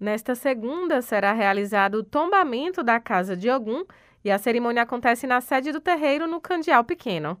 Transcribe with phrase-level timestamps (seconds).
[0.00, 3.84] Nesta segunda será realizado o tombamento da Casa de Ogum
[4.24, 7.38] e a cerimônia acontece na sede do terreiro no Candial Pequeno.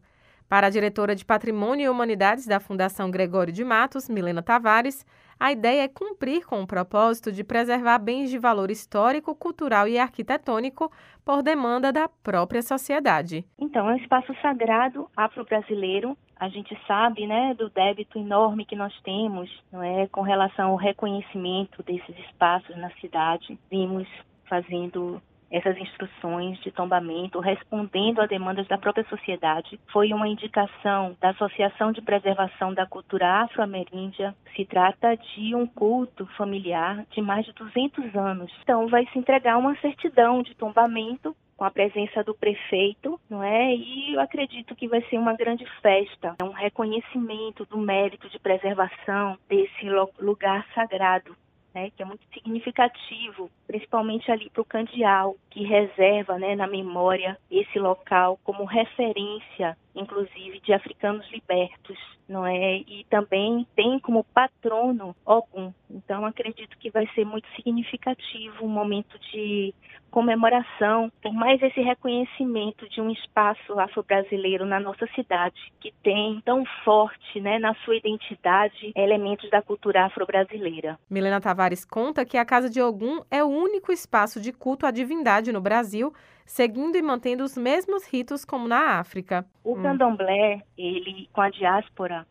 [0.50, 5.06] Para a diretora de Patrimônio e Humanidades da Fundação Gregório de Matos, Milena Tavares,
[5.38, 9.96] a ideia é cumprir com o propósito de preservar bens de valor histórico, cultural e
[9.96, 10.90] arquitetônico
[11.24, 13.44] por demanda da própria sociedade.
[13.60, 16.18] Então, é um espaço sagrado afro-brasileiro.
[16.34, 20.76] A gente sabe, né, do débito enorme que nós temos, não é, com relação ao
[20.76, 23.56] reconhecimento desses espaços na cidade.
[23.70, 24.08] Vimos
[24.48, 29.80] fazendo essas instruções de tombamento, respondendo a demandas da própria sociedade.
[29.92, 34.34] Foi uma indicação da Associação de Preservação da Cultura Afro-Ameríndia.
[34.54, 38.52] Se trata de um culto familiar de mais de 200 anos.
[38.62, 43.74] Então, vai se entregar uma certidão de tombamento com a presença do prefeito, não é?
[43.74, 49.36] E eu acredito que vai ser uma grande festa, um reconhecimento do mérito de preservação
[49.46, 49.86] desse
[50.18, 51.36] lugar sagrado
[51.74, 57.38] né, que é muito significativo, principalmente ali para o Candial, que reserva né, na memória
[57.50, 62.76] esse local como referência, inclusive, de africanos libertos, não é?
[62.78, 65.72] E também tem como patrono Ogum.
[65.90, 69.74] Então, acredito que vai ser muito significativo um momento de
[70.10, 76.64] comemoração, por mais esse reconhecimento de um espaço afro-brasileiro na nossa cidade, que tem tão
[76.84, 80.98] forte né, na sua identidade elementos da cultura afro-brasileira.
[81.08, 84.90] Milena Tavares conta que a Casa de Ogum é o único espaço de culto à
[84.90, 86.12] divindade no Brasil,
[86.44, 89.46] seguindo e mantendo os mesmos ritos como na África.
[89.62, 89.82] O hum.
[89.82, 92.26] candomblé, ele, com a diáspora,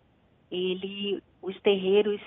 [0.52, 2.22] ele, os terreiros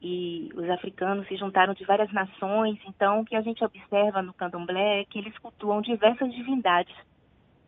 [0.00, 4.32] e os africanos se juntaram de várias nações, então o que a gente observa no
[4.32, 6.94] candomblé é que eles cultuam diversas divindades.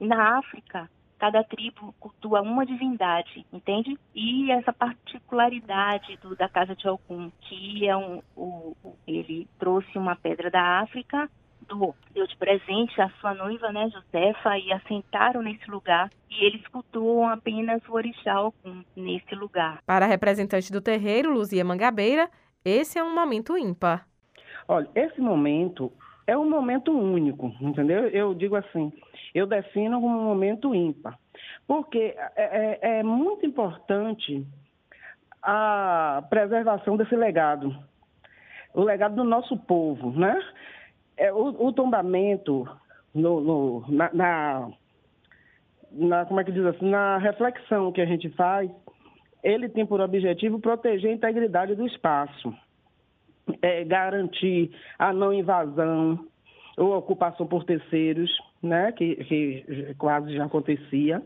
[0.00, 3.98] E na África, cada tribo cultua uma divindade, entende?
[4.14, 8.74] E essa particularidade do, da casa de Ogum, que é um, o,
[9.06, 11.28] ele trouxe uma pedra da África
[11.70, 16.10] do, deu de presente a sua noiva, né, Josefa, e assentaram nesse lugar.
[16.28, 19.80] E eles cultuam apenas o orixá Ogum nesse lugar.
[19.86, 22.28] Para a representante do terreiro, Luzia Mangabeira,
[22.64, 24.06] esse é um momento ímpar.
[24.68, 25.92] Olha, esse momento
[26.26, 28.08] é um momento único, entendeu?
[28.08, 28.92] Eu digo assim,
[29.34, 31.18] eu defino como um momento ímpar,
[31.66, 34.46] porque é, é, é muito importante
[35.42, 37.74] a preservação desse legado,
[38.74, 40.40] o legado do nosso povo, né?
[41.20, 42.66] É, o, o, tombamento
[43.14, 44.70] no, no, na, na,
[45.92, 48.70] na, como é que diz assim, na reflexão que a gente faz,
[49.44, 52.54] ele tem por objetivo proteger a integridade do espaço,
[53.60, 56.26] é, garantir a não invasão
[56.78, 58.30] ou ocupação por terceiros,
[58.62, 61.22] né, que, que quase já acontecia.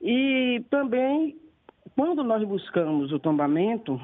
[0.00, 1.36] E também,
[1.94, 4.00] quando nós buscamos o tombamento,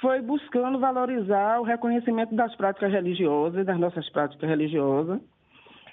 [0.00, 5.20] foi buscando valorizar o reconhecimento das práticas religiosas, das nossas práticas religiosas,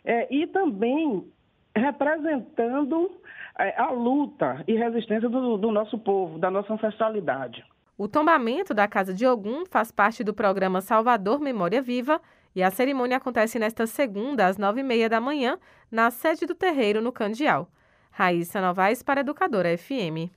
[0.03, 1.29] é, e também
[1.75, 3.12] representando
[3.59, 7.63] é, a luta e resistência do, do nosso povo, da nossa ancestralidade.
[7.97, 12.22] O tombamento da Casa de Ogum faz parte do programa Salvador Memória Viva
[12.56, 15.57] e a cerimônia acontece nesta segunda, às nove e meia da manhã,
[15.91, 17.67] na sede do terreiro, no Candial.
[18.12, 20.31] Raíssa Novaes para Educadora FM.